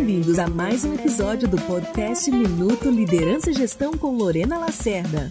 [0.00, 5.30] bem-vindos a mais um episódio do podcast Minuto Liderança e Gestão com Lorena Lacerda.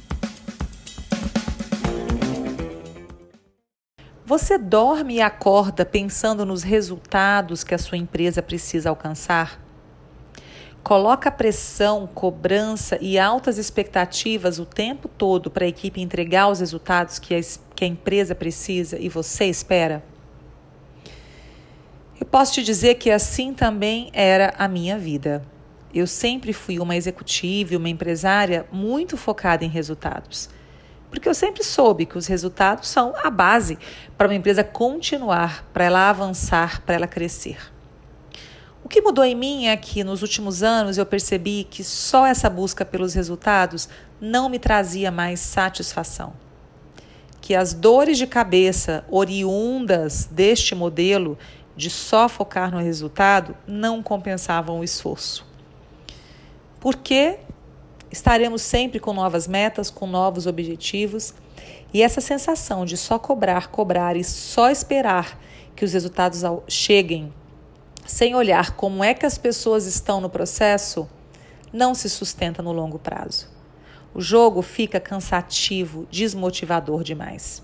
[4.24, 9.60] Você dorme e acorda pensando nos resultados que a sua empresa precisa alcançar?
[10.83, 17.17] Coloca pressão, cobrança e altas expectativas o tempo todo para a equipe entregar os resultados
[17.17, 17.40] que a,
[17.73, 20.04] que a empresa precisa e você espera?
[22.20, 25.41] Eu posso te dizer que assim também era a minha vida.
[25.94, 30.50] Eu sempre fui uma executiva e uma empresária muito focada em resultados.
[31.09, 33.80] Porque eu sempre soube que os resultados são a base
[34.18, 37.58] para uma empresa continuar, para ela avançar, para ela crescer.
[38.84, 42.50] O que mudou em mim é que nos últimos anos eu percebi que só essa
[42.50, 43.88] busca pelos resultados
[44.20, 46.34] não me trazia mais satisfação.
[47.40, 51.38] Que as dores de cabeça oriundas deste modelo
[51.80, 55.48] de só focar no resultado não compensavam o esforço.
[56.78, 57.40] Porque
[58.12, 61.34] estaremos sempre com novas metas, com novos objetivos,
[61.94, 65.40] e essa sensação de só cobrar, cobrar e só esperar
[65.73, 67.34] que os resultados cheguem
[68.06, 71.09] sem olhar como é que as pessoas estão no processo,
[71.72, 73.48] não se sustenta no longo prazo.
[74.14, 77.64] O jogo fica cansativo, desmotivador demais.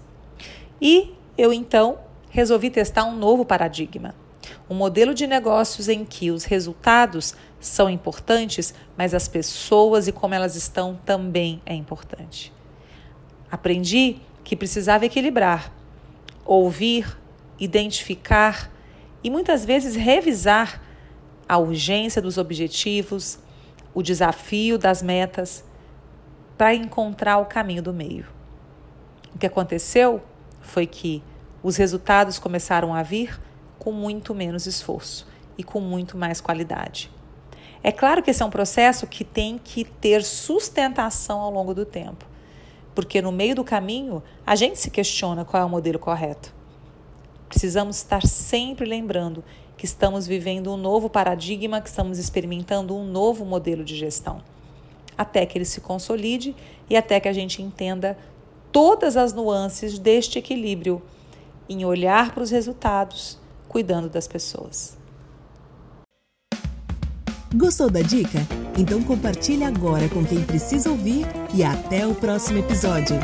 [0.80, 2.05] E eu então
[2.36, 4.14] resolvi testar um novo paradigma.
[4.70, 10.34] Um modelo de negócios em que os resultados são importantes, mas as pessoas e como
[10.34, 12.52] elas estão também é importante.
[13.50, 15.72] Aprendi que precisava equilibrar,
[16.44, 17.18] ouvir,
[17.58, 18.70] identificar
[19.24, 20.82] e muitas vezes revisar
[21.48, 23.40] a urgência dos objetivos,
[23.94, 25.64] o desafio das metas,
[26.58, 28.26] para encontrar o caminho do meio.
[29.34, 30.22] O que aconteceu
[30.60, 31.24] foi que
[31.66, 33.42] os resultados começaram a vir
[33.80, 35.26] com muito menos esforço
[35.58, 37.10] e com muito mais qualidade.
[37.82, 41.84] É claro que esse é um processo que tem que ter sustentação ao longo do
[41.84, 42.24] tempo,
[42.94, 46.54] porque no meio do caminho a gente se questiona qual é o modelo correto.
[47.50, 49.44] Precisamos estar sempre lembrando
[49.76, 54.40] que estamos vivendo um novo paradigma, que estamos experimentando um novo modelo de gestão,
[55.18, 56.56] até que ele se consolide
[56.88, 58.16] e até que a gente entenda
[58.72, 61.02] todas as nuances deste equilíbrio
[61.70, 64.98] em olhar para os resultados, cuidando das pessoas.
[67.54, 68.40] Gostou da dica?
[68.78, 73.16] Então compartilhe agora com quem precisa ouvir e até o próximo episódio.